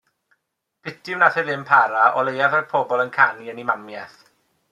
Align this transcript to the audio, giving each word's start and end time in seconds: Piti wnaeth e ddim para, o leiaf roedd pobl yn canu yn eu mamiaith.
Piti 0.83 1.15
wnaeth 1.17 1.37
e 1.41 1.43
ddim 1.49 1.65
para, 1.73 2.07
o 2.21 2.25
leiaf 2.31 2.57
roedd 2.57 2.69
pobl 2.73 3.05
yn 3.05 3.13
canu 3.19 3.53
yn 3.55 3.63
eu 3.67 3.69
mamiaith. 3.71 4.19